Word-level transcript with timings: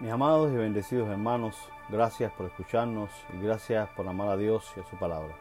Mis 0.00 0.10
amados 0.10 0.50
y 0.50 0.56
bendecidos 0.56 1.10
hermanos, 1.10 1.68
gracias 1.90 2.32
por 2.32 2.46
escucharnos 2.46 3.10
y 3.34 3.44
gracias 3.44 3.86
por 3.90 4.08
amar 4.08 4.30
a 4.30 4.36
Dios 4.38 4.72
y 4.74 4.80
a 4.80 4.84
su 4.84 4.96
palabra. 4.96 5.34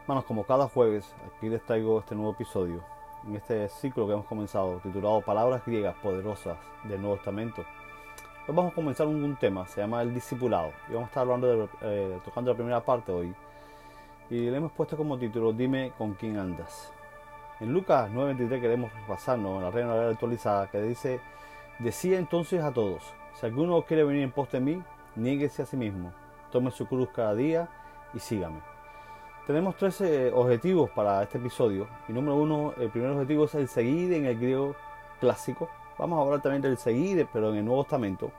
Hermanos, 0.00 0.24
como 0.24 0.44
cada 0.44 0.66
jueves, 0.66 1.14
aquí 1.26 1.50
les 1.50 1.62
traigo 1.62 2.00
este 2.00 2.14
nuevo 2.14 2.32
episodio, 2.32 2.80
en 3.26 3.36
este 3.36 3.68
ciclo 3.68 4.06
que 4.06 4.14
hemos 4.14 4.24
comenzado, 4.24 4.78
titulado 4.78 5.20
Palabras 5.20 5.60
griegas 5.66 5.94
poderosas 5.96 6.56
del 6.84 7.02
Nuevo 7.02 7.16
Testamento. 7.16 7.66
Hoy 8.48 8.54
vamos 8.54 8.72
a 8.72 8.74
comenzar 8.74 9.08
un, 9.08 9.36
tema, 9.36 9.66
se 9.66 9.82
llama 9.82 10.00
el 10.00 10.14
discipulado, 10.14 10.72
y 10.88 10.94
vamos 10.94 11.08
a 11.08 11.10
estar 11.10 11.20
hablando 11.24 11.68
eh, 11.82 12.18
tocando 12.24 12.52
la 12.52 12.56
primera 12.56 12.80
parte 12.80 13.12
hoy. 13.12 13.34
Y 14.30 14.48
le 14.48 14.56
hemos 14.56 14.72
puesto 14.72 14.96
como 14.96 15.18
título, 15.18 15.52
Dime 15.52 15.92
con 15.98 16.14
quién 16.14 16.38
andas. 16.38 16.90
En 17.60 17.74
Lucas 17.74 18.10
9:23 18.10 18.58
queremos 18.58 18.90
pasarnos 19.06 19.58
en 19.58 19.64
la 19.64 19.70
Reina 19.70 19.90
Valera 19.90 20.12
actualizada, 20.12 20.66
que 20.70 20.80
dice, 20.80 21.20
decía 21.78 22.18
entonces 22.18 22.62
a 22.62 22.72
todos, 22.72 23.12
si 23.38 23.44
alguno 23.44 23.82
quiere 23.82 24.02
venir 24.02 24.22
en 24.22 24.32
pos 24.32 24.50
de 24.50 24.60
mí, 24.60 24.82
niéguese 25.14 25.62
a 25.62 25.66
sí 25.66 25.76
mismo, 25.76 26.10
tome 26.50 26.70
su 26.70 26.86
cruz 26.86 27.10
cada 27.14 27.34
día 27.34 27.68
y 28.14 28.18
sígame. 28.18 28.60
Tenemos 29.46 29.76
tres 29.76 30.02
objetivos 30.32 30.90
para 30.90 31.22
este 31.22 31.36
episodio. 31.36 31.86
Y 32.08 32.12
número 32.12 32.36
uno, 32.36 32.72
el 32.78 32.88
primer 32.88 33.10
objetivo 33.10 33.44
es 33.44 33.54
el 33.54 33.68
seguir 33.68 34.12
en 34.14 34.24
el 34.24 34.38
griego 34.38 34.74
clásico. 35.20 35.68
Vamos 35.98 36.18
a 36.18 36.22
hablar 36.22 36.40
también 36.40 36.62
del 36.62 36.78
seguir, 36.78 37.28
pero 37.30 37.50
en 37.50 37.58
el 37.58 37.64
Nuevo 37.64 37.84
Testamento. 37.84 38.32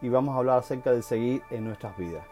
Y 0.00 0.08
vamos 0.08 0.34
a 0.34 0.38
hablar 0.38 0.58
acerca 0.58 0.90
del 0.90 1.02
seguir 1.02 1.42
en 1.50 1.64
nuestras 1.64 1.96
vidas. 1.96 2.24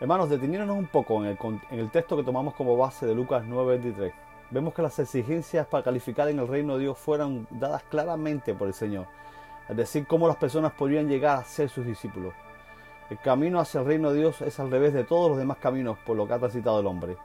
Hermanos, 0.00 0.28
deteniéndonos 0.28 0.76
un 0.76 0.86
poco 0.86 1.24
en 1.24 1.30
el, 1.30 1.38
en 1.70 1.78
el 1.78 1.90
texto 1.90 2.16
que 2.16 2.24
tomamos 2.24 2.54
como 2.54 2.76
base 2.76 3.06
de 3.06 3.14
Lucas 3.14 3.44
9:23, 3.46 4.12
vemos 4.50 4.74
que 4.74 4.82
las 4.82 4.98
exigencias 4.98 5.66
para 5.66 5.84
calificar 5.84 6.28
en 6.28 6.40
el 6.40 6.48
reino 6.48 6.74
de 6.74 6.80
Dios 6.80 6.98
fueron 6.98 7.46
dadas 7.50 7.84
claramente 7.84 8.52
por 8.52 8.66
el 8.66 8.74
Señor 8.74 9.06
es 9.68 9.76
decir, 9.76 10.06
cómo 10.06 10.26
las 10.26 10.36
personas 10.36 10.72
podrían 10.72 11.08
llegar 11.08 11.38
a 11.38 11.44
ser 11.44 11.68
sus 11.68 11.84
discípulos. 11.84 12.32
El 13.10 13.18
camino 13.18 13.60
hacia 13.60 13.80
el 13.80 13.86
reino 13.86 14.12
de 14.12 14.20
Dios 14.20 14.40
es 14.42 14.58
al 14.60 14.70
revés 14.70 14.92
de 14.92 15.04
todos 15.04 15.30
los 15.30 15.38
demás 15.38 15.58
caminos 15.58 15.98
por 16.04 16.16
lo 16.16 16.26
que 16.26 16.34
ha 16.34 16.38
transitado 16.38 16.80
el 16.80 16.86
hombre. 16.86 17.16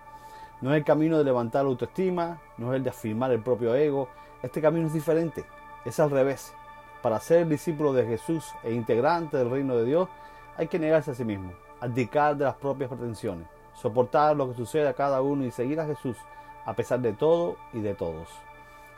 No 0.62 0.72
es 0.72 0.78
el 0.78 0.86
camino 0.86 1.18
de 1.18 1.26
levantar 1.26 1.64
la 1.64 1.70
autoestima, 1.70 2.40
no 2.58 2.74
es 2.74 2.78
el 2.78 2.84
de 2.84 2.90
afirmar 2.90 3.32
el 3.32 3.42
propio 3.42 3.76
ego. 3.76 4.08
Este 4.42 4.62
camino 4.62 4.88
es 4.88 4.94
diferente, 4.94 5.46
es 5.84 6.00
al 6.00 6.10
revés. 6.10 6.54
Para 7.02 7.20
ser 7.20 7.48
discípulo 7.48 7.92
de 7.92 8.06
Jesús 8.06 8.54
e 8.64 8.74
integrante 8.74 9.36
del 9.36 9.50
reino 9.50 9.76
de 9.76 9.86
Dios, 9.86 10.10
hay 10.56 10.68
que 10.68 10.80
negarse 10.80 11.12
a 11.12 11.16
sí 11.16 11.26
mismo, 11.26 11.52
abdicar 11.82 12.38
de 12.38 12.46
las 12.46 12.56
propias 12.56 12.90
pretensiones, 12.90 13.48
soportar 13.74 14.38
lo 14.38 14.50
que 14.50 14.56
sucede 14.56 14.88
a 14.88 14.94
cada 14.94 15.22
uno 15.22 15.44
y 15.44 15.52
seguir 15.52 15.80
a 15.80 15.86
Jesús 15.86 16.16
a 16.66 16.74
pesar 16.74 17.00
de 17.00 17.14
todo 17.14 17.58
y 17.74 17.82
de 17.82 17.94
todos. 17.94 18.30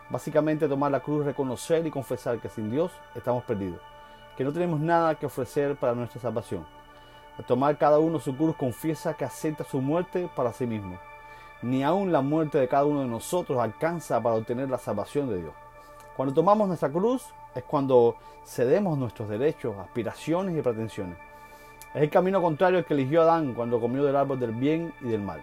Básicamente 0.10 0.68
tomar 0.68 0.92
la 0.92 1.00
cruz, 1.00 1.26
reconocer 1.26 1.86
y 1.86 1.92
confesar 1.92 2.40
que 2.40 2.50
sin 2.50 2.70
Dios 2.70 2.92
estamos 3.16 3.44
perdidos, 3.44 3.80
que 4.38 4.44
no 4.44 4.54
tenemos 4.54 4.80
nada 4.80 5.16
que 5.16 5.26
ofrecer 5.26 5.76
para 5.76 5.96
nuestra 5.96 6.22
salvación. 6.22 6.66
Al 7.38 7.46
tomar 7.46 7.78
cada 7.78 8.00
uno 8.00 8.20
su 8.20 8.36
cruz 8.38 8.56
confiesa 8.56 9.16
que 9.16 9.26
acepta 9.26 9.64
su 9.64 9.82
muerte 9.82 10.30
para 10.36 10.54
sí 10.54 10.66
mismo. 10.66 10.98
Ni 11.62 11.84
aun 11.84 12.12
la 12.12 12.22
muerte 12.22 12.60
de 12.60 12.68
cada 12.68 12.86
uno 12.86 13.02
de 13.02 13.08
nosotros 13.08 13.60
alcanza 13.60 14.22
para 14.22 14.36
obtener 14.36 14.70
la 14.70 14.78
salvación 14.78 15.30
de 15.30 15.42
Dios. 15.42 15.54
Cuando 16.16 16.34
tomamos 16.34 16.68
nuestra 16.68 16.90
cruz 16.90 17.26
es 17.56 17.64
cuando 17.64 18.16
cedemos 18.46 18.98
nuestros 18.98 19.28
derechos, 19.28 19.76
aspiraciones 19.78 20.58
y 20.58 20.62
pretensiones. 20.62 21.18
Es 21.94 22.04
el 22.04 22.10
camino 22.10 22.42
contrario 22.42 22.78
al 22.78 22.86
que 22.86 22.94
eligió 22.94 23.24
Adán 23.24 23.54
cuando 23.54 23.80
comió 23.80 24.04
del 24.04 24.16
árbol 24.16 24.40
del 24.40 24.52
bien 24.52 24.94
y 25.02 25.08
del 25.08 25.22
mal. 25.22 25.42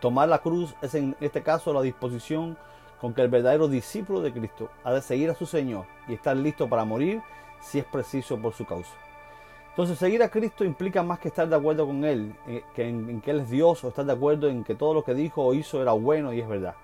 Tomar 0.00 0.28
la 0.28 0.38
cruz 0.38 0.74
es 0.80 0.94
en 0.94 1.16
este 1.20 1.42
caso 1.42 1.72
la 1.72 1.82
disposición 1.82 2.56
con 3.00 3.14
que 3.14 3.22
el 3.22 3.28
verdadero 3.28 3.68
discípulo 3.68 4.20
de 4.20 4.32
Cristo 4.32 4.70
ha 4.84 4.92
de 4.92 5.02
seguir 5.02 5.30
a 5.30 5.34
su 5.34 5.46
Señor 5.46 5.86
y 6.08 6.14
estar 6.14 6.36
listo 6.36 6.68
para 6.68 6.84
morir 6.84 7.22
si 7.60 7.78
es 7.78 7.84
preciso 7.84 8.38
por 8.38 8.54
su 8.54 8.64
causa. 8.64 8.92
Entonces, 9.70 9.98
seguir 9.98 10.22
a 10.24 10.28
Cristo 10.28 10.64
implica 10.64 11.04
más 11.04 11.20
que 11.20 11.28
estar 11.28 11.48
de 11.48 11.54
acuerdo 11.54 11.86
con 11.86 12.04
Él, 12.04 12.34
eh, 12.48 12.64
que 12.74 12.88
en, 12.88 13.20
que 13.20 13.30
Él 13.30 13.40
es 13.40 13.50
Dios, 13.50 13.84
o 13.84 13.88
estar 13.88 14.04
de 14.04 14.12
acuerdo 14.12 14.48
en 14.48 14.64
que 14.64 14.74
todo 14.74 14.92
lo 14.92 15.04
que 15.04 15.14
dijo 15.14 15.44
o 15.44 15.54
hizo 15.54 15.80
era 15.80 15.92
bueno 15.92 16.32
y 16.32 16.40
es 16.40 16.48
verdad. 16.48 16.74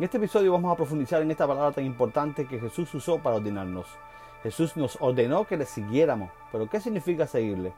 En 0.00 0.04
este 0.04 0.16
episodio 0.16 0.50
vamos 0.50 0.72
a 0.72 0.76
profundizar 0.76 1.22
en 1.22 1.30
esta 1.30 1.46
palabra 1.46 1.70
tan 1.70 1.84
importante 1.84 2.46
que 2.46 2.58
Jesús 2.58 2.92
usó 2.92 3.18
para 3.18 3.36
ordenarnos. 3.36 3.86
Jesús 4.42 4.76
nos 4.76 4.98
ordenó 5.00 5.46
que 5.46 5.56
le 5.56 5.64
siguiéramos, 5.64 6.30
pero 6.50 6.68
¿qué 6.68 6.80
significa 6.80 7.28
seguirle? 7.28 7.72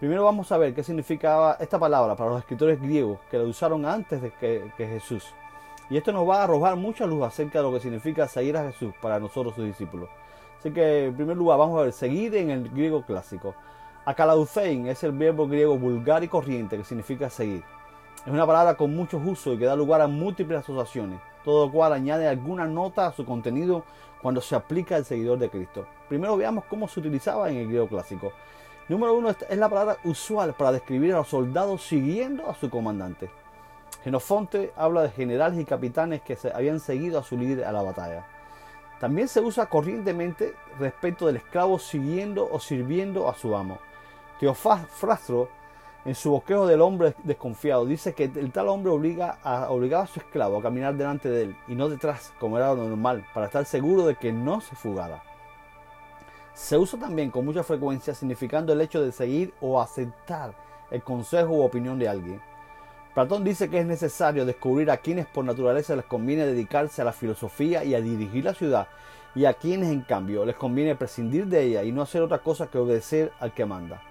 Primero 0.00 0.24
vamos 0.24 0.50
a 0.50 0.58
ver 0.58 0.74
qué 0.74 0.82
significaba 0.82 1.56
esta 1.60 1.78
palabra 1.78 2.16
para 2.16 2.30
los 2.30 2.40
escritores 2.40 2.82
griegos 2.82 3.20
que 3.30 3.38
la 3.38 3.44
usaron 3.44 3.86
antes 3.86 4.20
de 4.20 4.32
que 4.32 4.72
Jesús. 4.76 5.32
Y 5.90 5.96
esto 5.96 6.12
nos 6.12 6.28
va 6.28 6.40
a 6.40 6.44
arrojar 6.44 6.76
mucha 6.76 7.06
luz 7.06 7.24
acerca 7.24 7.58
de 7.58 7.64
lo 7.64 7.72
que 7.72 7.80
significa 7.80 8.26
seguir 8.26 8.56
a 8.56 8.64
Jesús 8.70 8.94
para 9.00 9.20
nosotros 9.20 9.54
sus 9.54 9.64
discípulos. 9.64 10.08
Así 10.58 10.70
que 10.70 11.06
en 11.06 11.14
primer 11.14 11.36
lugar 11.36 11.58
vamos 11.58 11.78
a 11.78 11.82
ver 11.82 11.92
seguir 11.92 12.34
en 12.36 12.50
el 12.50 12.70
griego 12.70 13.02
clásico. 13.02 13.54
Akalauthein 14.06 14.86
es 14.86 15.02
el 15.04 15.12
verbo 15.12 15.46
griego 15.46 15.76
vulgar 15.76 16.24
y 16.24 16.28
corriente 16.28 16.76
que 16.76 16.84
significa 16.84 17.28
seguir. 17.28 17.62
Es 18.24 18.32
una 18.32 18.46
palabra 18.46 18.74
con 18.74 18.94
muchos 18.96 19.20
usos 19.24 19.54
y 19.54 19.58
que 19.58 19.66
da 19.66 19.76
lugar 19.76 20.00
a 20.00 20.06
múltiples 20.06 20.60
asociaciones, 20.60 21.20
todo 21.44 21.66
lo 21.66 21.72
cual 21.72 21.92
añade 21.92 22.26
alguna 22.26 22.66
nota 22.66 23.06
a 23.06 23.12
su 23.12 23.26
contenido 23.26 23.84
cuando 24.22 24.40
se 24.40 24.56
aplica 24.56 24.96
al 24.96 25.04
seguidor 25.04 25.38
de 25.38 25.50
Cristo. 25.50 25.86
Primero 26.08 26.36
veamos 26.38 26.64
cómo 26.64 26.88
se 26.88 27.00
utilizaba 27.00 27.50
en 27.50 27.58
el 27.58 27.66
griego 27.66 27.88
clásico. 27.88 28.32
Número 28.88 29.14
uno 29.14 29.28
es 29.30 29.58
la 29.58 29.68
palabra 29.68 29.98
usual 30.04 30.54
para 30.54 30.72
describir 30.72 31.12
a 31.12 31.18
los 31.18 31.28
soldados 31.28 31.82
siguiendo 31.82 32.48
a 32.48 32.54
su 32.54 32.70
comandante. 32.70 33.28
Genofonte 34.04 34.70
habla 34.76 35.00
de 35.00 35.08
generales 35.08 35.58
y 35.58 35.64
capitanes 35.64 36.20
que 36.20 36.36
se 36.36 36.52
habían 36.52 36.78
seguido 36.78 37.18
a 37.18 37.24
su 37.24 37.38
líder 37.38 37.64
a 37.64 37.72
la 37.72 37.80
batalla. 37.80 38.26
También 39.00 39.28
se 39.28 39.40
usa 39.40 39.64
corrientemente 39.66 40.54
respecto 40.78 41.26
del 41.26 41.36
esclavo 41.36 41.78
siguiendo 41.78 42.46
o 42.52 42.60
sirviendo 42.60 43.30
a 43.30 43.34
su 43.34 43.56
amo. 43.56 43.78
Teofrastro, 44.38 45.48
en 46.04 46.14
su 46.14 46.32
bosquejo 46.32 46.66
del 46.66 46.82
hombre 46.82 47.14
desconfiado, 47.24 47.86
dice 47.86 48.12
que 48.12 48.24
el 48.24 48.52
tal 48.52 48.68
hombre 48.68 48.92
obliga 48.92 49.38
a, 49.42 49.70
obligaba 49.70 50.04
a 50.04 50.06
su 50.06 50.20
esclavo 50.20 50.58
a 50.58 50.62
caminar 50.62 50.94
delante 50.94 51.30
de 51.30 51.42
él 51.44 51.56
y 51.66 51.74
no 51.74 51.88
detrás, 51.88 52.34
como 52.38 52.58
era 52.58 52.74
lo 52.74 52.86
normal, 52.86 53.24
para 53.32 53.46
estar 53.46 53.64
seguro 53.64 54.04
de 54.04 54.16
que 54.16 54.32
no 54.32 54.60
se 54.60 54.76
fugara. 54.76 55.22
Se 56.52 56.76
usa 56.76 56.98
también 56.98 57.30
con 57.30 57.46
mucha 57.46 57.62
frecuencia 57.62 58.14
significando 58.14 58.74
el 58.74 58.82
hecho 58.82 59.02
de 59.02 59.12
seguir 59.12 59.54
o 59.62 59.80
aceptar 59.80 60.52
el 60.90 61.02
consejo 61.02 61.54
u 61.54 61.62
opinión 61.62 61.98
de 61.98 62.08
alguien. 62.08 62.53
Platón 63.14 63.44
dice 63.44 63.70
que 63.70 63.78
es 63.78 63.86
necesario 63.86 64.44
descubrir 64.44 64.90
a 64.90 64.96
quienes 64.96 65.26
por 65.26 65.44
naturaleza 65.44 65.94
les 65.94 66.04
conviene 66.04 66.46
dedicarse 66.46 67.00
a 67.00 67.04
la 67.04 67.12
filosofía 67.12 67.84
y 67.84 67.94
a 67.94 68.00
dirigir 68.00 68.44
la 68.44 68.54
ciudad, 68.54 68.88
y 69.36 69.44
a 69.44 69.54
quienes 69.54 69.90
en 69.90 70.00
cambio 70.00 70.44
les 70.44 70.56
conviene 70.56 70.96
prescindir 70.96 71.46
de 71.46 71.62
ella 71.62 71.84
y 71.84 71.92
no 71.92 72.02
hacer 72.02 72.22
otra 72.22 72.38
cosa 72.38 72.66
que 72.66 72.78
obedecer 72.78 73.30
al 73.38 73.54
que 73.54 73.66
manda. 73.66 74.02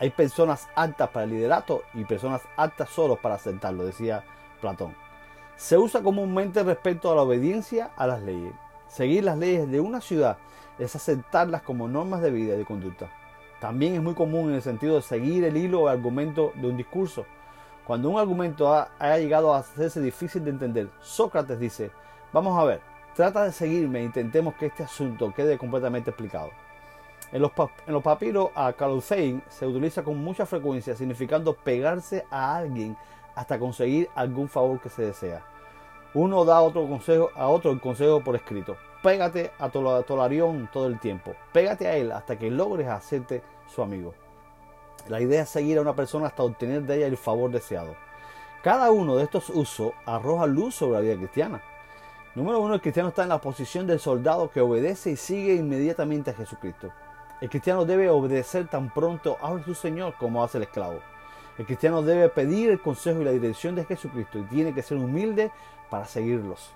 Hay 0.00 0.08
personas 0.10 0.66
aptas 0.74 1.10
para 1.10 1.24
el 1.24 1.30
liderato 1.32 1.82
y 1.92 2.04
personas 2.04 2.40
aptas 2.56 2.88
solo 2.88 3.16
para 3.16 3.34
aceptarlo, 3.34 3.84
decía 3.84 4.24
Platón. 4.62 4.94
Se 5.56 5.76
usa 5.76 6.02
comúnmente 6.02 6.62
respecto 6.62 7.12
a 7.12 7.16
la 7.16 7.22
obediencia 7.22 7.90
a 7.96 8.06
las 8.06 8.22
leyes. 8.22 8.54
Seguir 8.86 9.24
las 9.24 9.36
leyes 9.36 9.70
de 9.70 9.80
una 9.80 10.00
ciudad 10.00 10.38
es 10.78 10.96
aceptarlas 10.96 11.60
como 11.60 11.86
normas 11.86 12.22
de 12.22 12.30
vida 12.30 12.54
y 12.54 12.58
de 12.58 12.64
conducta. 12.64 13.10
También 13.60 13.94
es 13.94 14.02
muy 14.02 14.14
común 14.14 14.48
en 14.48 14.54
el 14.54 14.62
sentido 14.62 14.96
de 14.96 15.02
seguir 15.02 15.44
el 15.44 15.56
hilo 15.58 15.82
o 15.82 15.88
argumento 15.88 16.52
de 16.54 16.68
un 16.68 16.76
discurso 16.78 17.26
cuando 17.88 18.10
un 18.10 18.18
argumento 18.18 18.70
ha, 18.70 19.16
llegado 19.16 19.54
a 19.54 19.60
hacerse 19.60 20.02
difícil 20.02 20.44
de 20.44 20.50
entender, 20.50 20.90
Sócrates 21.00 21.58
dice, 21.58 21.90
vamos 22.34 22.58
a 22.58 22.64
ver, 22.64 22.82
trata 23.14 23.44
de 23.44 23.50
seguirme 23.50 24.00
e 24.00 24.04
intentemos 24.04 24.52
que 24.56 24.66
este 24.66 24.82
asunto 24.82 25.32
quede 25.34 25.56
completamente 25.56 26.10
explicado. 26.10 26.50
En 27.32 27.40
los, 27.40 28.02
papiros 28.02 28.50
a 28.54 28.74
Calucein 28.74 29.42
se 29.48 29.66
utiliza 29.66 30.02
con 30.02 30.18
mucha 30.18 30.44
frecuencia 30.44 30.94
significando 30.94 31.54
pegarse 31.54 32.26
a 32.30 32.56
alguien 32.56 32.94
hasta 33.34 33.58
conseguir 33.58 34.10
algún 34.14 34.50
favor 34.50 34.78
que 34.80 34.90
se 34.90 35.06
desea. 35.06 35.42
Uno 36.12 36.44
da 36.44 36.60
otro 36.60 36.86
consejo, 36.86 37.30
a 37.34 37.48
otro 37.48 37.70
el 37.70 37.80
consejo 37.80 38.20
por 38.20 38.36
escrito. 38.36 38.76
Pégate 39.02 39.50
a 39.58 39.70
Tolarión 39.70 40.68
todo 40.70 40.88
el 40.88 41.00
tiempo. 41.00 41.34
Pégate 41.54 41.88
a 41.88 41.96
él 41.96 42.12
hasta 42.12 42.38
que 42.38 42.50
logres 42.50 42.86
hacerte 42.86 43.42
su 43.66 43.80
amigo. 43.80 44.12
La 45.08 45.20
idea 45.20 45.42
es 45.42 45.48
seguir 45.48 45.78
a 45.78 45.80
una 45.80 45.96
persona 45.96 46.26
hasta 46.26 46.42
obtener 46.42 46.82
de 46.82 46.96
ella 46.96 47.06
el 47.06 47.16
favor 47.16 47.50
deseado. 47.50 47.96
Cada 48.62 48.90
uno 48.90 49.16
de 49.16 49.24
estos 49.24 49.48
usos 49.48 49.92
arroja 50.04 50.46
luz 50.46 50.74
sobre 50.74 50.94
la 50.94 51.00
vida 51.00 51.16
cristiana. 51.16 51.62
Número 52.34 52.60
uno, 52.60 52.74
el 52.74 52.80
cristiano 52.82 53.08
está 53.08 53.22
en 53.22 53.30
la 53.30 53.40
posición 53.40 53.86
del 53.86 54.00
soldado 54.00 54.50
que 54.50 54.60
obedece 54.60 55.12
y 55.12 55.16
sigue 55.16 55.54
inmediatamente 55.54 56.30
a 56.30 56.34
Jesucristo. 56.34 56.92
El 57.40 57.48
cristiano 57.48 57.86
debe 57.86 58.10
obedecer 58.10 58.68
tan 58.68 58.92
pronto 58.92 59.38
a 59.40 59.62
su 59.64 59.74
Señor 59.74 60.14
como 60.18 60.44
hace 60.44 60.58
el 60.58 60.64
esclavo. 60.64 61.00
El 61.56 61.64
cristiano 61.64 62.02
debe 62.02 62.28
pedir 62.28 62.70
el 62.70 62.80
consejo 62.80 63.22
y 63.22 63.24
la 63.24 63.30
dirección 63.30 63.74
de 63.74 63.84
Jesucristo 63.84 64.38
y 64.38 64.42
tiene 64.42 64.74
que 64.74 64.82
ser 64.82 64.98
humilde 64.98 65.50
para 65.88 66.04
seguirlos. 66.04 66.72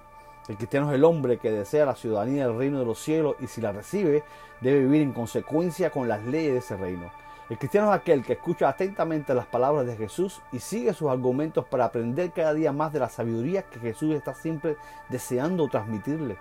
El 0.49 0.57
cristiano 0.57 0.89
es 0.91 0.95
el 0.95 1.05
hombre 1.05 1.39
que 1.39 1.51
desea 1.51 1.85
la 1.85 1.95
ciudadanía 1.95 2.47
del 2.47 2.57
reino 2.57 2.79
de 2.79 2.87
los 2.87 2.99
cielos 2.99 3.37
y 3.41 3.47
si 3.47 3.61
la 3.61 3.73
recibe 3.73 4.25
debe 4.61 4.81
vivir 4.81 5.03
en 5.03 5.13
consecuencia 5.13 5.91
con 5.91 6.09
las 6.09 6.25
leyes 6.25 6.53
de 6.53 6.59
ese 6.59 6.77
reino. 6.77 7.11
El 7.53 7.59
cristiano 7.59 7.93
es 7.93 8.01
aquel 8.01 8.25
que 8.25 8.33
escucha 8.33 8.67
atentamente 8.67 9.35
las 9.35 9.45
palabras 9.45 9.85
de 9.85 9.95
Jesús 9.95 10.41
y 10.53 10.59
sigue 10.59 10.95
sus 10.95 11.11
argumentos 11.11 11.67
para 11.67 11.85
aprender 11.85 12.33
cada 12.33 12.55
día 12.55 12.73
más 12.73 12.95
de 12.95 12.99
la 12.99 13.11
sabiduría 13.11 13.65
que 13.65 13.79
Jesús 13.79 14.15
está 14.15 14.33
siempre 14.33 14.79
deseando 15.11 15.69
transmitirle. 15.69 16.39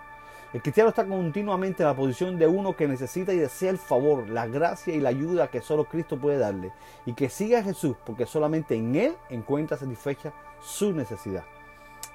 El 0.54 0.62
cristiano 0.62 0.88
está 0.88 1.04
continuamente 1.04 1.82
en 1.82 1.90
la 1.90 1.94
posición 1.94 2.38
de 2.38 2.46
uno 2.46 2.74
que 2.74 2.88
necesita 2.88 3.34
y 3.34 3.36
desea 3.36 3.68
el 3.68 3.76
favor, 3.76 4.26
la 4.30 4.46
gracia 4.46 4.94
y 4.94 5.00
la 5.00 5.10
ayuda 5.10 5.48
que 5.48 5.60
solo 5.60 5.84
Cristo 5.84 6.18
puede 6.18 6.38
darle, 6.38 6.72
y 7.04 7.12
que 7.12 7.28
siga 7.28 7.58
a 7.58 7.62
Jesús 7.62 7.94
porque 8.06 8.24
solamente 8.24 8.74
en 8.74 8.96
Él 8.96 9.14
encuentra 9.28 9.76
satisfecha 9.76 10.32
su 10.62 10.94
necesidad. 10.94 11.44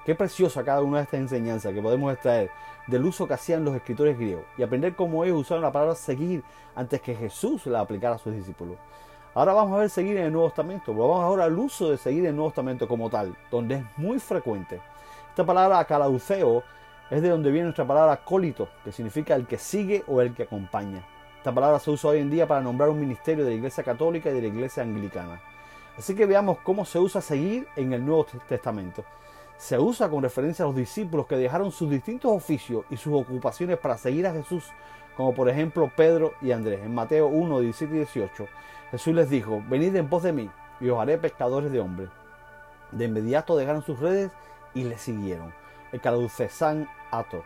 Qué 0.07 0.15
preciosa 0.15 0.63
cada 0.63 0.83
una 0.83 0.99
de 0.99 1.03
estas 1.03 1.19
enseñanzas 1.19 1.73
que 1.73 1.81
podemos 1.81 2.13
extraer 2.13 2.49
del 2.87 3.03
uso 3.03 3.27
que 3.27 3.33
hacían 3.33 3.65
los 3.65 3.75
escritores 3.75 4.17
griegos 4.17 4.45
y 4.57 4.63
aprender 4.63 4.95
cómo 4.95 5.25
ellos 5.25 5.41
usaron 5.41 5.61
la 5.61 5.71
palabra 5.73 5.95
seguir 5.95 6.45
antes 6.75 7.01
que 7.01 7.13
Jesús 7.13 7.65
la 7.65 7.81
aplicara 7.81 8.15
a 8.15 8.17
sus 8.17 8.33
discípulos. 8.33 8.77
Ahora 9.33 9.51
vamos 9.51 9.75
a 9.75 9.81
ver 9.81 9.89
seguir 9.89 10.15
en 10.15 10.27
el 10.27 10.31
Nuevo 10.31 10.47
Testamento, 10.47 10.93
vamos 10.93 11.21
ahora 11.21 11.43
al 11.43 11.59
uso 11.59 11.91
de 11.91 11.97
seguir 11.97 12.21
en 12.21 12.27
el 12.27 12.35
Nuevo 12.37 12.51
Testamento 12.51 12.87
como 12.87 13.09
tal, 13.09 13.35
donde 13.51 13.75
es 13.75 13.83
muy 13.97 14.17
frecuente. 14.17 14.79
Esta 15.27 15.45
palabra 15.45 15.77
acalauceo 15.77 16.63
es 17.11 17.21
de 17.21 17.27
donde 17.27 17.51
viene 17.51 17.65
nuestra 17.65 17.85
palabra 17.85 18.13
acólito, 18.13 18.69
que 18.85 18.93
significa 18.93 19.35
el 19.35 19.45
que 19.45 19.57
sigue 19.57 20.05
o 20.07 20.21
el 20.21 20.33
que 20.33 20.43
acompaña. 20.43 21.05
Esta 21.35 21.53
palabra 21.53 21.79
se 21.79 21.91
usa 21.91 22.11
hoy 22.11 22.19
en 22.19 22.29
día 22.29 22.47
para 22.47 22.61
nombrar 22.61 22.87
un 22.87 23.01
ministerio 23.01 23.43
de 23.43 23.49
la 23.49 23.57
Iglesia 23.57 23.83
Católica 23.83 24.29
y 24.29 24.33
de 24.35 24.41
la 24.41 24.47
Iglesia 24.47 24.83
Anglicana. 24.83 25.41
Así 25.97 26.15
que 26.15 26.25
veamos 26.25 26.59
cómo 26.59 26.85
se 26.85 26.97
usa 26.97 27.19
seguir 27.19 27.67
en 27.75 27.91
el 27.91 28.05
Nuevo 28.05 28.25
Testamento 28.47 29.03
se 29.57 29.79
usa 29.79 30.09
con 30.09 30.21
referencia 30.21 30.63
a 30.63 30.67
los 30.67 30.75
discípulos 30.75 31.25
que 31.25 31.35
dejaron 31.35 31.71
sus 31.71 31.89
distintos 31.89 32.31
oficios 32.31 32.85
y 32.89 32.97
sus 32.97 33.13
ocupaciones 33.13 33.77
para 33.77 33.97
seguir 33.97 34.27
a 34.27 34.33
Jesús, 34.33 34.65
como 35.15 35.33
por 35.33 35.49
ejemplo 35.49 35.91
Pedro 35.95 36.33
y 36.41 36.51
Andrés. 36.51 36.81
En 36.83 36.93
Mateo 36.93 37.27
1, 37.27 37.61
17 37.61 37.93
y 37.93 37.97
18, 37.97 38.47
Jesús 38.91 39.15
les 39.15 39.29
dijo, 39.29 39.63
venid 39.67 39.95
en 39.95 40.09
pos 40.09 40.23
de 40.23 40.31
mí 40.31 40.49
y 40.79 40.89
os 40.89 40.99
haré 40.99 41.17
pescadores 41.17 41.71
de 41.71 41.79
hombres. 41.79 42.09
De 42.91 43.05
inmediato 43.05 43.57
dejaron 43.57 43.81
sus 43.81 43.99
redes 43.99 44.31
y 44.73 44.83
le 44.83 44.97
siguieron. 44.97 45.53
El 45.91 46.29
San 46.49 46.87
Ato. 47.11 47.43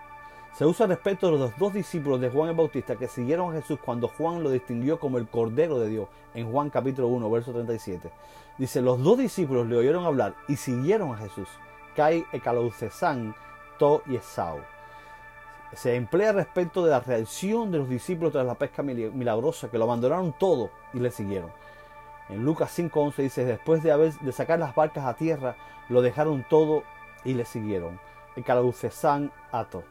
Se 0.54 0.66
usa 0.66 0.86
respecto 0.86 1.32
de 1.32 1.38
los 1.38 1.58
dos 1.58 1.74
discípulos 1.74 2.20
de 2.20 2.30
Juan 2.30 2.50
el 2.50 2.56
Bautista 2.56 2.98
que 2.98 3.08
siguieron 3.08 3.52
a 3.52 3.62
Jesús 3.62 3.80
cuando 3.84 4.10
Juan 4.10 4.44
lo 4.44 4.52
distinguió 4.52 5.00
como 5.00 5.18
el 5.18 5.30
Cordero 5.30 5.80
de 5.80 5.88
Dios 5.88 6.10
en 6.34 6.52
Juan 6.52 6.70
capítulo 6.70 7.08
1, 7.08 7.32
verso 7.32 7.54
37. 7.54 8.12
Dice, 8.58 8.82
los 8.82 9.02
dos 9.02 9.18
discípulos 9.18 9.68
le 9.68 9.78
oyeron 9.78 10.04
hablar 10.04 10.36
y 10.50 10.58
siguieron 10.58 11.14
a 11.14 11.18
Jesús. 11.18 11.48
Ecaloucesan 11.96 13.36
To. 13.78 14.04
Se 15.74 15.96
emplea 15.96 16.34
respecto 16.34 16.84
de 16.84 16.92
la 16.92 17.00
reacción 17.00 17.72
de 17.72 17.78
los 17.80 17.90
discípulos 17.90 18.34
tras 18.34 18.46
la 18.46 18.56
pesca 18.56 18.84
milagrosa, 18.84 19.70
que 19.70 19.78
lo 19.78 19.86
abandonaron 19.86 20.34
todo 20.34 20.70
y 20.94 21.00
le 21.00 21.12
siguieron. 21.12 21.52
En 22.30 22.44
Lucas 22.44 22.78
5.11 22.78 23.16
dice, 23.16 23.46
después 23.46 23.82
de, 23.84 23.92
haber, 23.92 24.14
de 24.14 24.32
sacar 24.32 24.60
las 24.60 24.76
barcas 24.76 25.06
a 25.06 25.16
tierra, 25.16 25.56
lo 25.90 26.02
dejaron 26.02 26.46
todo 26.50 26.84
y 27.24 27.34
le 27.34 27.46
siguieron. 27.46 28.00
Ecaloucesan 28.36 29.32
Ato. 29.52 29.84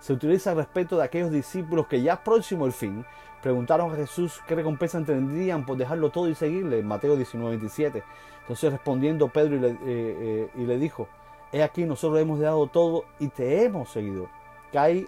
Se 0.00 0.12
utiliza 0.12 0.54
respecto 0.54 0.96
de 0.96 1.04
aquellos 1.04 1.30
discípulos 1.30 1.86
que 1.86 2.02
ya 2.02 2.22
próximo 2.22 2.64
al 2.64 2.72
fin 2.72 3.04
preguntaron 3.42 3.92
a 3.92 3.96
Jesús 3.96 4.40
qué 4.46 4.54
recompensa 4.54 5.02
tendrían 5.04 5.64
por 5.64 5.76
dejarlo 5.76 6.10
todo 6.10 6.28
y 6.28 6.34
seguirle, 6.34 6.80
en 6.80 6.86
Mateo 6.86 7.16
19.27. 7.16 8.02
Entonces 8.42 8.72
respondiendo 8.72 9.28
Pedro 9.28 9.56
y 9.56 9.60
le, 9.60 9.68
eh, 9.68 9.76
eh, 9.84 10.50
y 10.56 10.64
le 10.64 10.78
dijo, 10.78 11.08
He 11.52 11.62
aquí 11.62 11.84
nosotros 11.84 12.20
hemos 12.20 12.40
dado 12.40 12.66
todo 12.66 13.04
y 13.18 13.28
te 13.28 13.64
hemos 13.64 13.90
seguido. 13.90 14.28
Kai 14.72 15.06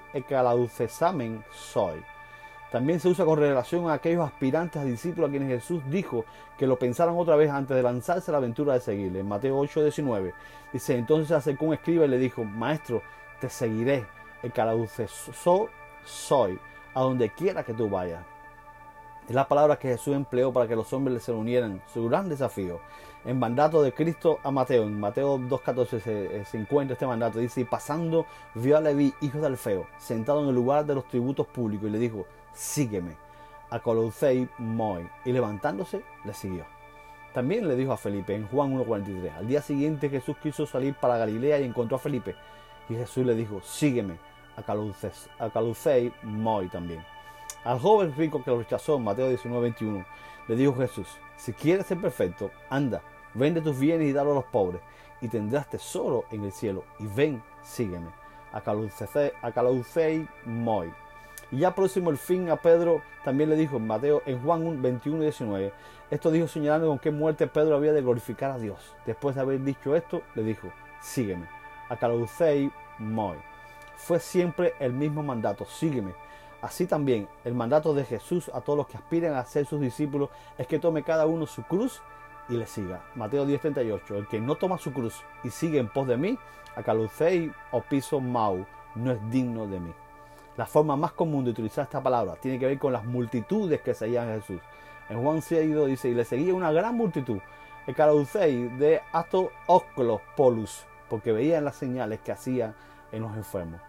examen 0.79 1.45
soy. 1.53 2.03
También 2.71 3.01
se 3.01 3.09
usa 3.09 3.25
con 3.25 3.39
relación 3.39 3.89
a 3.89 3.95
aquellos 3.95 4.25
aspirantes 4.25 4.81
a 4.81 4.85
discípulos 4.85 5.29
a 5.29 5.31
quienes 5.31 5.49
Jesús 5.49 5.83
dijo 5.89 6.25
que 6.59 6.67
lo 6.67 6.79
pensaran 6.79 7.17
otra 7.17 7.35
vez 7.35 7.51
antes 7.51 7.75
de 7.75 7.83
lanzarse 7.83 8.31
a 8.31 8.33
la 8.33 8.39
aventura 8.39 8.75
de 8.75 8.81
seguirle. 8.81 9.21
En 9.21 9.29
Mateo 9.29 9.59
8, 9.59 9.83
19 9.83 10.35
dice, 10.73 10.97
entonces 10.97 11.29
se 11.29 11.35
acercó 11.35 11.65
un 11.65 11.75
escriba 11.75 12.05
y 12.05 12.09
le 12.09 12.19
dijo, 12.19 12.45
maestro, 12.45 13.03
te 13.41 13.49
seguiré, 13.49 14.07
el 14.43 14.53
soy, 16.05 16.59
a 16.95 17.01
donde 17.01 17.31
quiera 17.31 17.65
que 17.65 17.75
tú 17.75 17.89
vayas. 17.89 18.23
Es 19.29 19.35
la 19.35 19.47
palabra 19.47 19.79
que 19.79 19.89
Jesús 19.89 20.15
empleó 20.15 20.53
para 20.53 20.67
que 20.67 20.75
los 20.75 20.91
hombres 20.93 21.23
se 21.23 21.33
unieran. 21.33 21.83
Su 21.93 22.09
gran 22.09 22.29
desafío. 22.29 22.81
En 23.25 23.39
mandato 23.39 23.83
de 23.83 23.93
Cristo 23.93 24.39
a 24.43 24.51
Mateo, 24.51 24.85
en 24.85 24.99
Mateo 24.99 25.39
2.14 25.39 26.01
se, 26.01 26.45
se, 26.45 26.59
encuentra 26.59 26.95
este 26.95 27.07
mandato. 27.07 27.39
Dice, 27.39 27.61
y 27.61 27.65
pasando 27.65 28.27
vio 28.55 28.77
a 28.77 28.81
Leví, 28.81 29.13
hijo 29.21 29.39
de 29.39 29.47
Alfeo, 29.47 29.87
sentado 29.99 30.43
en 30.43 30.49
el 30.49 30.55
lugar 30.55 30.87
de 30.87 30.95
los 30.95 31.07
tributos 31.09 31.47
públicos 31.47 31.89
y 31.89 31.93
le 31.93 31.99
dijo, 31.99 32.27
sígueme. 32.53 33.17
A 33.71 33.81
Colousei 33.81 34.49
Moi. 34.59 35.07
Y 35.27 35.33
levantándose, 35.33 36.03
le 36.25 36.33
siguió. 36.33 36.65
También 37.35 37.69
le 37.69 37.77
dijo 37.77 37.93
a 37.93 37.99
Felipe 37.99 38.35
en 38.35 38.49
Juan 38.49 38.75
1.43. 38.79 39.37
Al 39.37 39.47
día 39.47 39.61
siguiente 39.61 40.09
Jesús 40.09 40.37
quiso 40.43 40.65
salir 40.65 40.95
para 40.95 41.19
Galilea 41.19 41.61
y 41.61 41.65
encontró 41.65 41.97
a 41.97 42.01
Felipe. 42.01 42.35
Y 42.89 42.95
Jesús 42.95 43.27
le 43.27 43.35
dijo, 43.35 43.61
sígueme. 43.63 44.17
A 44.57 45.51
Colousei 45.51 46.13
Moi 46.23 46.69
también. 46.69 47.05
Al 47.65 47.79
joven 47.79 48.15
rico 48.17 48.43
que 48.43 48.51
lo 48.51 48.59
rechazó 48.59 48.99
Mateo 48.99 49.29
19, 49.29 49.61
21, 49.61 50.05
le 50.49 50.57
dijo 50.57 50.75
Jesús, 50.75 51.07
si 51.37 51.53
quieres 51.53 51.87
ser 51.87 52.01
perfecto, 52.01 52.51
anda, 52.71 53.03
vende 53.35 53.61
tus 53.61 53.79
bienes 53.79 54.09
y 54.09 54.13
dalo 54.13 54.33
a 54.33 54.37
los 54.37 54.45
pobres, 54.45 54.81
y 55.21 55.29
tendrás 55.29 55.69
tesoro 55.69 56.25
en 56.31 56.45
el 56.45 56.53
cielo, 56.53 56.85
y 56.99 57.07
ven, 57.07 57.43
sígueme. 57.63 58.09
A 58.51 59.53
Calucei 59.53 60.27
Moi. 60.47 60.91
Y 61.51 61.59
ya 61.59 61.75
próximo 61.75 62.11
el 62.11 62.17
fin 62.17 62.49
a 62.51 62.57
Pedro 62.57 63.03
también 63.25 63.51
le 63.51 63.57
dijo 63.57 63.77
en 63.77 63.87
Mateo, 63.87 64.23
en 64.25 64.43
Juan 64.43 64.81
21 64.81 65.19
y 65.19 65.27
19, 65.27 65.73
esto 66.11 66.31
dijo 66.31 66.49
señalando 66.49 66.89
con 66.89 66.99
qué 66.99 67.11
muerte 67.11 67.47
Pedro 67.47 67.77
había 67.77 67.93
de 67.93 68.01
glorificar 68.01 68.51
a 68.51 68.59
Dios. 68.59 68.97
Después 69.05 69.35
de 69.35 69.43
haber 69.43 69.63
dicho 69.63 69.95
esto, 69.95 70.23
le 70.35 70.43
dijo, 70.43 70.73
sígueme. 71.03 71.47
A 71.91 71.97
Calucei 71.97 72.71
Moi. 72.99 73.37
Fue 73.97 74.19
siempre 74.19 74.75
el 74.81 74.95
mismo 74.95 75.23
mandato, 75.23 75.67
sígueme 75.67 76.15
Así 76.61 76.87
también 76.87 77.29
el 77.45 77.55
mandato 77.55 77.95
de 77.95 78.05
Jesús 78.05 78.51
a 78.53 78.61
todos 78.61 78.77
los 78.77 78.87
que 78.89 78.97
aspiran 78.97 79.35
a 79.35 79.45
ser 79.45 79.67
sus 79.67 79.81
discípulos 79.81 80.31
es 80.57 80.67
que 80.67 80.79
tome 80.79 81.05
cada 81.05 81.27
uno 81.27 81.47
su 81.47 81.63
cruz 81.63 82.03
y 82.49 82.55
le 82.55 82.67
siga. 82.67 83.05
Mateo 83.15 83.47
10:38. 83.47 84.17
El 84.17 84.27
que 84.27 84.41
no 84.41 84.57
toma 84.57 84.79
su 84.79 84.93
cruz 84.93 85.23
y 85.45 85.51
sigue 85.51 85.79
en 85.79 85.89
pos 85.89 86.09
de 86.09 86.17
mí, 86.17 86.39
a 86.75 86.83
calucei 86.83 87.53
o 87.71 87.81
piso 87.81 88.21
mau, 88.21 88.67
no 88.95 89.13
es 89.13 89.31
digno 89.31 89.67
de 89.67 89.79
mí. 89.79 89.93
La 90.57 90.67
forma 90.67 90.97
más 90.97 91.13
común 91.13 91.45
de 91.45 91.51
utilizar 91.53 91.85
esta 91.85 92.03
palabra 92.03 92.35
tiene 92.35 92.59
que 92.59 92.67
ver 92.67 92.79
con 92.79 92.93
las 92.93 93.05
multitudes 93.05 93.81
que 93.81 93.95
seguían 93.95 94.29
a 94.29 94.35
Jesús. 94.35 94.61
En 95.09 95.23
Juan 95.23 95.41
6 95.41 95.87
dice, 95.87 96.09
y 96.09 96.15
le 96.15 96.25
seguía 96.25 96.53
una 96.53 96.73
gran 96.73 96.97
multitud. 96.97 97.39
El 97.87 97.95
calucei 97.95 98.69
de 98.77 99.01
ato 99.13 99.51
polus, 100.37 100.85
porque 101.09 101.33
veían 101.33 101.65
las 101.65 101.77
señales 101.77 102.21
que 102.21 102.33
hacían 102.33 102.75
en 103.13 103.23
los 103.23 103.35
enfermos. 103.37 103.81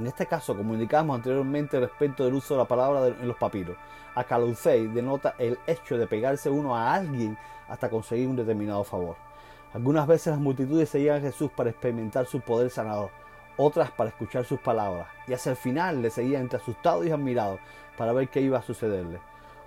En 0.00 0.06
este 0.06 0.24
caso, 0.24 0.56
como 0.56 0.72
indicamos 0.72 1.14
anteriormente 1.14 1.78
respecto 1.78 2.24
del 2.24 2.32
uso 2.32 2.54
de 2.54 2.58
la 2.60 2.64
palabra 2.64 3.08
en 3.08 3.28
los 3.28 3.36
papiros, 3.36 3.76
acalucei 4.14 4.86
denota 4.86 5.34
el 5.36 5.58
hecho 5.66 5.98
de 5.98 6.06
pegarse 6.06 6.48
uno 6.48 6.74
a 6.74 6.94
alguien 6.94 7.36
hasta 7.68 7.90
conseguir 7.90 8.26
un 8.26 8.36
determinado 8.36 8.82
favor. 8.82 9.16
Algunas 9.74 10.06
veces 10.06 10.28
las 10.28 10.40
multitudes 10.40 10.88
seguían 10.88 11.18
a 11.18 11.20
Jesús 11.20 11.50
para 11.54 11.68
experimentar 11.68 12.24
su 12.24 12.40
poder 12.40 12.70
sanador, 12.70 13.10
otras 13.58 13.90
para 13.90 14.08
escuchar 14.08 14.46
sus 14.46 14.58
palabras, 14.58 15.06
y 15.28 15.34
hacia 15.34 15.50
el 15.50 15.56
final 15.56 16.00
le 16.00 16.08
seguían 16.08 16.40
entre 16.40 16.60
asustados 16.60 17.04
y 17.04 17.10
admirados 17.10 17.60
para 17.98 18.14
ver 18.14 18.30
qué 18.30 18.40
iba 18.40 18.56
a 18.56 18.62
sucederle. 18.62 19.20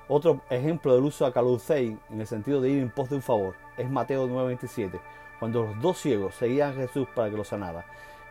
Otro 0.08 0.42
ejemplo 0.50 0.96
del 0.96 1.04
uso 1.04 1.26
de 1.26 1.30
acalucei 1.30 1.96
en 2.10 2.20
el 2.20 2.26
sentido 2.26 2.60
de 2.60 2.72
ir 2.72 2.82
en 2.82 2.90
pos 2.90 3.08
de 3.08 3.18
un 3.18 3.22
favor 3.22 3.54
es 3.78 3.88
Mateo 3.88 4.28
9:27, 4.28 5.00
cuando 5.38 5.62
los 5.62 5.80
dos 5.80 6.00
ciegos 6.00 6.34
seguían 6.34 6.72
a 6.72 6.74
Jesús 6.74 7.08
para 7.14 7.30
que 7.30 7.38
lo 7.38 7.44
sanara. 7.44 7.86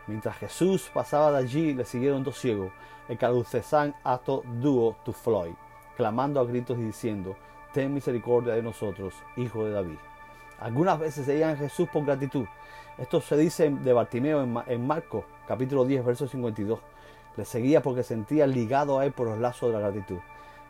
Mientras 0.07 0.37
Jesús 0.37 0.91
pasaba 0.93 1.33
de 1.33 1.39
allí, 1.39 1.75
le 1.75 1.85
siguieron 1.85 2.25
dos 2.25 2.39
ciegos, 2.39 2.73
el 3.09 3.19
caducesan 3.19 3.95
ato 4.03 4.43
duo 4.61 4.97
tu 5.05 5.13
floy, 5.13 5.55
clamando 5.97 6.41
a 6.41 6.45
gritos 6.45 6.79
y 6.79 6.83
diciendo, 6.83 7.37
ten 7.73 7.95
misericordia 7.95 8.55
de 8.55 8.63
nosotros, 8.63 9.15
hijo 9.37 9.65
de 9.65 9.73
David. 9.73 9.99
Algunas 10.59 10.99
veces 10.99 11.27
seguían 11.27 11.51
a 11.51 11.57
Jesús 11.57 11.89
por 11.89 12.05
gratitud. 12.05 12.47
Esto 12.99 13.21
se 13.21 13.37
dice 13.37 13.71
de 13.71 13.93
Bartimeo 13.93 14.43
en, 14.67 14.87
Marcos, 14.87 15.25
capítulo 15.47 15.85
10, 15.85 16.05
verso 16.05 16.29
52. 16.29 16.79
Le 17.37 17.45
seguía 17.45 17.83
porque 17.83 18.03
sentía 18.03 18.47
ligado 18.47 18.99
a 18.99 19.07
él 19.07 19.13
por 19.13 19.29
los 19.29 19.39
lazos 19.39 19.71
de 19.71 19.75
la 19.75 19.89
gratitud. 19.89 20.19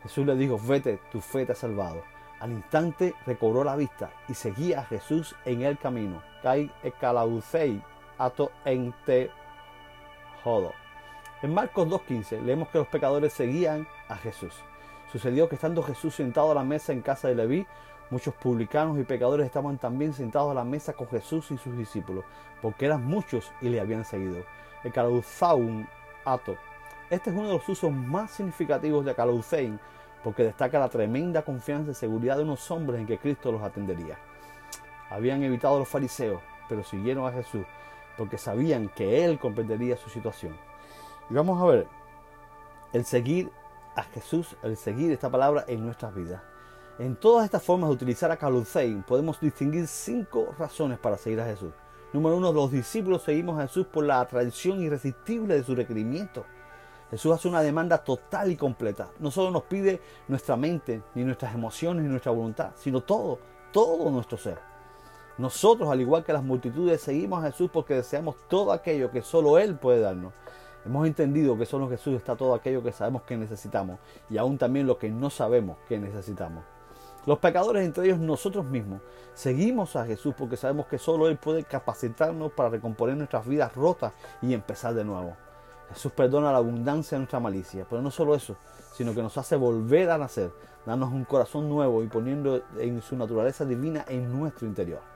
Jesús 0.01 0.25
le 0.25 0.35
dijo, 0.35 0.59
vete, 0.59 0.99
tu 1.11 1.21
fe 1.21 1.45
te 1.45 1.51
ha 1.51 1.55
salvado. 1.55 2.01
Al 2.39 2.51
instante 2.51 3.13
recobró 3.25 3.63
la 3.63 3.75
vista 3.75 4.11
y 4.27 4.33
seguía 4.33 4.81
a 4.81 4.85
Jesús 4.85 5.35
en 5.45 5.61
el 5.61 5.77
camino. 5.77 6.21
Kai 6.41 6.71
ato 8.17 8.51
jodo. 10.43 10.73
En 11.41 11.53
Marcos 11.53 11.87
2.15 11.87 12.41
leemos 12.41 12.69
que 12.69 12.77
los 12.77 12.87
pecadores 12.87 13.33
seguían 13.33 13.87
a 14.07 14.15
Jesús. 14.15 14.53
Sucedió 15.11 15.49
que 15.49 15.55
estando 15.55 15.83
Jesús 15.83 16.15
sentado 16.15 16.51
a 16.51 16.55
la 16.55 16.63
mesa 16.63 16.93
en 16.93 17.01
casa 17.01 17.27
de 17.27 17.35
Leví, 17.35 17.67
muchos 18.09 18.33
publicanos 18.35 18.97
y 18.97 19.03
pecadores 19.03 19.45
estaban 19.45 19.77
también 19.77 20.13
sentados 20.13 20.51
a 20.51 20.53
la 20.53 20.63
mesa 20.63 20.93
con 20.93 21.07
Jesús 21.07 21.51
y 21.51 21.57
sus 21.57 21.77
discípulos, 21.77 22.23
porque 22.61 22.85
eran 22.85 23.03
muchos 23.03 23.51
y 23.61 23.69
le 23.69 23.79
habían 23.79 24.05
seguido. 24.05 24.43
El 24.83 24.91
caluzaun 24.91 25.87
ato. 26.25 26.55
Este 27.09 27.29
es 27.29 27.35
uno 27.35 27.47
de 27.47 27.53
los 27.53 27.67
usos 27.69 27.91
más 27.91 28.31
significativos 28.31 29.05
de 29.05 29.13
calucein, 29.13 29.79
porque 30.23 30.43
destaca 30.43 30.79
la 30.79 30.89
tremenda 30.89 31.41
confianza 31.41 31.91
y 31.91 31.95
seguridad 31.95 32.37
de 32.37 32.43
unos 32.43 32.71
hombres 32.71 33.01
en 33.01 33.05
que 33.05 33.17
Cristo 33.17 33.51
los 33.51 33.61
atendería. 33.61 34.17
Habían 35.09 35.43
evitado 35.43 35.75
a 35.75 35.79
los 35.79 35.89
fariseos, 35.89 36.41
pero 36.69 36.83
siguieron 36.83 37.27
a 37.27 37.33
Jesús 37.33 37.65
porque 38.17 38.37
sabían 38.37 38.89
que 38.89 39.23
Él 39.25 39.39
comprendería 39.39 39.97
su 39.97 40.09
situación. 40.09 40.55
Y 41.29 41.33
vamos 41.33 41.61
a 41.61 41.65
ver 41.65 41.87
el 42.93 43.05
seguir 43.05 43.51
a 43.95 44.03
Jesús, 44.03 44.55
el 44.63 44.77
seguir 44.77 45.11
esta 45.11 45.29
palabra 45.29 45.65
en 45.67 45.85
nuestras 45.85 46.13
vidas. 46.13 46.41
En 46.99 47.15
todas 47.15 47.45
estas 47.45 47.63
formas 47.63 47.89
de 47.89 47.95
utilizar 47.95 48.29
a 48.31 48.37
Calucein 48.37 49.01
podemos 49.03 49.39
distinguir 49.39 49.87
cinco 49.87 50.53
razones 50.59 50.99
para 50.99 51.17
seguir 51.17 51.41
a 51.41 51.45
Jesús. 51.45 51.73
Número 52.13 52.37
uno, 52.37 52.53
los 52.53 52.71
discípulos 52.71 53.23
seguimos 53.23 53.59
a 53.59 53.63
Jesús 53.63 53.87
por 53.87 54.05
la 54.05 54.23
tradición 54.27 54.79
irresistible 54.79 55.55
de 55.55 55.63
su 55.63 55.73
requerimiento. 55.73 56.45
Jesús 57.09 57.31
hace 57.31 57.47
una 57.47 57.61
demanda 57.61 57.97
total 57.97 58.51
y 58.51 58.55
completa. 58.55 59.09
No 59.19 59.31
solo 59.31 59.49
nos 59.49 59.63
pide 59.63 59.99
nuestra 60.27 60.55
mente, 60.55 61.01
ni 61.15 61.23
nuestras 61.23 61.55
emociones, 61.55 62.03
ni 62.03 62.09
nuestra 62.09 62.31
voluntad, 62.31 62.73
sino 62.75 63.01
todo, 63.01 63.39
todo 63.71 64.11
nuestro 64.11 64.37
ser. 64.37 64.72
Nosotros, 65.37 65.89
al 65.89 65.99
igual 65.99 66.23
que 66.23 66.33
las 66.33 66.43
multitudes, 66.43 67.01
seguimos 67.01 67.43
a 67.43 67.47
Jesús 67.47 67.69
porque 67.73 67.95
deseamos 67.95 68.35
todo 68.47 68.71
aquello 68.71 69.09
que 69.09 69.21
solo 69.23 69.57
Él 69.57 69.75
puede 69.75 69.99
darnos. 69.99 70.33
Hemos 70.85 71.07
entendido 71.07 71.57
que 71.57 71.65
solo 71.65 71.89
Jesús 71.89 72.15
está 72.15 72.35
todo 72.35 72.53
aquello 72.53 72.83
que 72.83 72.91
sabemos 72.91 73.23
que 73.23 73.37
necesitamos 73.37 73.99
y 74.29 74.37
aún 74.37 74.57
también 74.57 74.85
lo 74.85 74.97
que 74.97 75.09
no 75.09 75.29
sabemos 75.29 75.77
que 75.87 75.97
necesitamos. 75.97 76.63
Los 77.25 77.39
pecadores, 77.39 77.85
entre 77.85 78.05
ellos 78.05 78.19
nosotros 78.19 78.65
mismos, 78.65 79.01
seguimos 79.33 79.95
a 79.95 80.05
Jesús 80.05 80.35
porque 80.37 80.57
sabemos 80.57 80.87
que 80.87 80.97
solo 80.97 81.29
Él 81.29 81.37
puede 81.37 81.63
capacitarnos 81.63 82.51
para 82.51 82.69
recomponer 82.69 83.15
nuestras 83.15 83.47
vidas 83.47 83.73
rotas 83.73 84.11
y 84.41 84.53
empezar 84.53 84.93
de 84.93 85.05
nuevo. 85.05 85.35
Jesús 85.93 86.11
perdona 86.11 86.51
la 86.51 86.57
abundancia 86.57 87.15
de 87.15 87.19
nuestra 87.19 87.39
malicia, 87.39 87.85
pero 87.89 88.01
no 88.01 88.11
solo 88.11 88.35
eso, 88.35 88.57
sino 88.93 89.15
que 89.15 89.21
nos 89.21 89.37
hace 89.37 89.55
volver 89.55 90.09
a 90.09 90.17
nacer, 90.17 90.51
darnos 90.85 91.13
un 91.13 91.23
corazón 91.23 91.69
nuevo 91.69 92.03
y 92.03 92.07
poniendo 92.07 92.61
en 92.77 93.01
su 93.01 93.15
naturaleza 93.15 93.63
divina 93.63 94.03
en 94.09 94.37
nuestro 94.37 94.67
interior. 94.67 95.12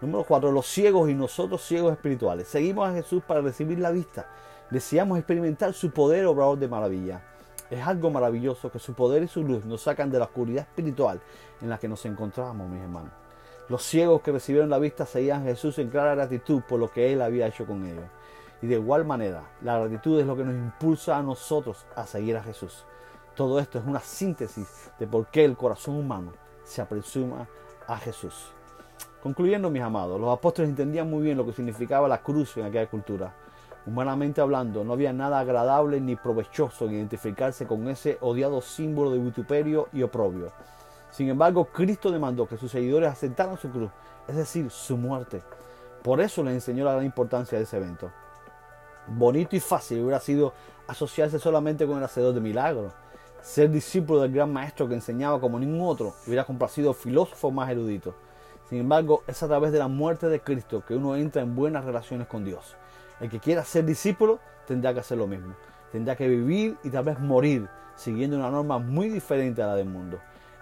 Número 0.00 0.24
4. 0.24 0.52
Los 0.52 0.66
ciegos 0.66 1.08
y 1.08 1.14
nosotros 1.14 1.62
ciegos 1.62 1.92
espirituales. 1.92 2.48
Seguimos 2.48 2.86
a 2.86 2.92
Jesús 2.92 3.22
para 3.26 3.40
recibir 3.40 3.78
la 3.78 3.90
vista. 3.90 4.28
Deseamos 4.70 5.16
experimentar 5.18 5.72
su 5.72 5.90
poder 5.90 6.26
obrador 6.26 6.58
de 6.58 6.68
maravilla. 6.68 7.22
Es 7.70 7.84
algo 7.86 8.10
maravilloso 8.10 8.70
que 8.70 8.78
su 8.78 8.92
poder 8.92 9.22
y 9.22 9.28
su 9.28 9.42
luz 9.42 9.64
nos 9.64 9.82
sacan 9.82 10.10
de 10.10 10.18
la 10.18 10.26
oscuridad 10.26 10.64
espiritual 10.68 11.20
en 11.62 11.70
la 11.70 11.78
que 11.78 11.88
nos 11.88 12.04
encontrábamos, 12.04 12.68
mis 12.68 12.82
hermanos. 12.82 13.10
Los 13.68 13.82
ciegos 13.82 14.20
que 14.20 14.32
recibieron 14.32 14.68
la 14.68 14.78
vista 14.78 15.06
seguían 15.06 15.42
a 15.42 15.46
Jesús 15.46 15.78
en 15.78 15.88
clara 15.88 16.14
gratitud 16.14 16.62
por 16.68 16.78
lo 16.78 16.90
que 16.90 17.12
Él 17.12 17.22
había 17.22 17.46
hecho 17.46 17.66
con 17.66 17.84
ellos. 17.86 18.04
Y 18.60 18.66
de 18.66 18.74
igual 18.74 19.04
manera, 19.04 19.50
la 19.62 19.78
gratitud 19.78 20.20
es 20.20 20.26
lo 20.26 20.36
que 20.36 20.44
nos 20.44 20.54
impulsa 20.54 21.16
a 21.16 21.22
nosotros 21.22 21.86
a 21.96 22.06
seguir 22.06 22.36
a 22.36 22.42
Jesús. 22.42 22.84
Todo 23.34 23.58
esto 23.58 23.78
es 23.78 23.86
una 23.86 24.00
síntesis 24.00 24.90
de 24.98 25.06
por 25.06 25.26
qué 25.28 25.44
el 25.44 25.56
corazón 25.56 25.96
humano 25.96 26.32
se 26.64 26.82
apresuma 26.82 27.48
a 27.86 27.96
Jesús. 27.96 28.55
Concluyendo, 29.22 29.70
mis 29.70 29.82
amados, 29.82 30.20
los 30.20 30.32
apóstoles 30.32 30.70
entendían 30.70 31.10
muy 31.10 31.22
bien 31.22 31.36
lo 31.36 31.44
que 31.44 31.52
significaba 31.52 32.06
la 32.06 32.22
cruz 32.22 32.56
en 32.56 32.64
aquella 32.64 32.88
cultura. 32.88 33.34
Humanamente 33.86 34.40
hablando, 34.40 34.84
no 34.84 34.92
había 34.92 35.12
nada 35.12 35.38
agradable 35.38 36.00
ni 36.00 36.16
provechoso 36.16 36.86
en 36.86 36.94
identificarse 36.94 37.66
con 37.66 37.88
ese 37.88 38.18
odiado 38.20 38.60
símbolo 38.60 39.12
de 39.12 39.18
vituperio 39.18 39.88
y 39.92 40.02
oprobio. 40.02 40.52
Sin 41.10 41.28
embargo, 41.28 41.66
Cristo 41.66 42.10
demandó 42.10 42.46
que 42.46 42.56
sus 42.56 42.70
seguidores 42.70 43.10
aceptaran 43.10 43.56
su 43.56 43.70
cruz, 43.70 43.90
es 44.28 44.36
decir, 44.36 44.70
su 44.70 44.96
muerte. 44.96 45.42
Por 46.02 46.20
eso 46.20 46.42
les 46.42 46.54
enseñó 46.54 46.84
la 46.84 46.92
gran 46.92 47.04
importancia 47.04 47.58
de 47.58 47.64
ese 47.64 47.76
evento. 47.76 48.10
Bonito 49.08 49.54
y 49.54 49.60
fácil 49.60 50.02
hubiera 50.02 50.20
sido 50.20 50.52
asociarse 50.88 51.38
solamente 51.38 51.86
con 51.86 51.98
el 51.98 52.04
hacedor 52.04 52.34
de 52.34 52.40
milagros. 52.40 52.92
Ser 53.40 53.70
discípulo 53.70 54.20
del 54.20 54.32
gran 54.32 54.52
maestro 54.52 54.88
que 54.88 54.94
enseñaba 54.94 55.40
como 55.40 55.58
ningún 55.58 55.88
otro 55.88 56.14
hubiera 56.26 56.44
complacido 56.44 56.92
filósofos 56.92 57.52
más 57.52 57.70
eruditos. 57.70 58.14
Sin 58.68 58.80
embargo, 58.80 59.22
es 59.26 59.42
a 59.42 59.46
través 59.46 59.72
de 59.72 59.78
la 59.78 59.88
muerte 59.88 60.28
de 60.28 60.40
Cristo 60.40 60.82
que 60.86 60.94
uno 60.96 61.16
entra 61.16 61.42
en 61.42 61.54
buenas 61.54 61.84
relaciones 61.84 62.26
con 62.26 62.44
Dios. 62.44 62.74
El 63.20 63.30
que 63.30 63.38
quiera 63.38 63.64
ser 63.64 63.84
discípulo 63.84 64.40
tendrá 64.66 64.92
que 64.92 65.00
hacer 65.00 65.18
lo 65.18 65.26
mismo. 65.26 65.54
Tendrá 65.92 66.16
que 66.16 66.28
vivir 66.28 66.76
y 66.82 66.90
tal 66.90 67.04
vez 67.04 67.18
morir 67.20 67.68
siguiendo 67.94 68.36
una 68.36 68.50
norma 68.50 68.78
muy 68.78 69.08
diferente 69.08 69.62
a 69.62 69.68
la 69.68 69.76
del 69.76 69.88
mundo. 69.88 70.18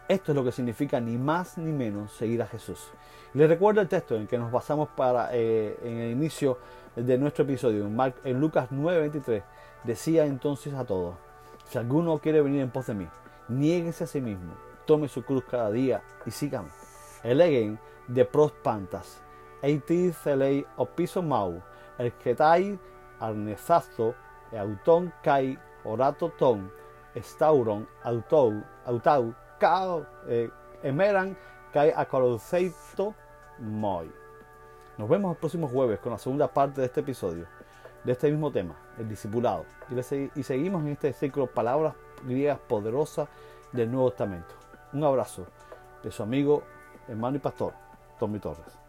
Esto 0.06 0.32
es 0.32 0.36
lo 0.36 0.44
que 0.44 0.52
significa 0.52 1.00
ni 1.00 1.16
más 1.16 1.56
ni 1.56 1.72
menos 1.72 2.12
seguir 2.12 2.42
a 2.42 2.46
Jesús. 2.46 2.90
Les 3.32 3.48
recuerdo 3.48 3.80
el 3.80 3.88
texto 3.88 4.16
en 4.16 4.26
que 4.26 4.36
nos 4.36 4.52
basamos 4.52 4.90
para 4.90 5.30
eh, 5.32 5.78
en 5.82 5.98
el 5.98 6.12
inicio 6.12 6.58
de 6.94 7.16
nuestro 7.16 7.44
episodio, 7.44 7.86
en, 7.86 8.14
en 8.24 8.40
Lucas 8.40 8.68
9:23. 8.70 9.42
Decía 9.82 10.26
entonces 10.26 10.74
a 10.74 10.84
todos, 10.84 11.16
si 11.68 11.78
alguno 11.78 12.18
quiere 12.18 12.42
venir 12.42 12.60
en 12.60 12.70
pos 12.70 12.86
de 12.86 12.94
mí, 12.94 13.08
niéguese 13.48 14.04
a 14.04 14.06
sí 14.06 14.20
mismo, 14.20 14.52
tome 14.86 15.08
su 15.08 15.24
cruz 15.24 15.44
cada 15.50 15.70
día 15.70 16.02
y 16.26 16.30
sígame. 16.30 16.68
Elegen 17.24 17.78
de 18.06 18.24
pros 18.24 18.52
pantas, 18.52 19.22
eiti 19.62 20.12
celei 20.12 20.64
opiso 20.76 21.22
mau, 21.22 21.62
el 21.98 22.12
ketai 22.20 22.78
arnesazo, 23.18 24.12
auton 24.52 25.10
kai 25.22 25.56
orato 25.84 26.28
ton, 26.38 26.70
estauron, 27.14 27.86
autou, 28.04 28.62
autau, 28.84 29.34
cao, 29.58 30.04
eh, 30.28 30.50
emeran, 30.82 31.34
kai 31.72 31.90
acoloceito 31.96 33.14
moi. 33.58 34.06
Nos 34.98 35.08
vemos 35.08 35.32
el 35.32 35.38
próximo 35.38 35.66
jueves 35.66 35.98
con 36.00 36.12
la 36.12 36.18
segunda 36.18 36.46
parte 36.46 36.82
de 36.82 36.86
este 36.86 37.00
episodio, 37.00 37.46
de 38.04 38.12
este 38.12 38.30
mismo 38.30 38.52
tema, 38.52 38.76
el 38.98 39.08
discipulado. 39.08 39.64
Y, 39.90 40.30
y 40.38 40.42
seguimos 40.42 40.82
en 40.82 40.88
este 40.88 41.12
ciclo 41.12 41.46
Palabras 41.46 41.94
griegas 42.22 42.58
poderosas 42.58 43.28
del 43.72 43.90
Nuevo 43.90 44.10
Testamento. 44.10 44.54
Un 44.92 45.02
abrazo 45.04 45.46
de 46.02 46.12
su 46.12 46.22
amigo, 46.22 46.62
Εμάνι 47.08 47.38
Πατόρ, 47.38 47.72
το 48.18 48.26
μητό 48.26 48.54
σας. 48.54 48.83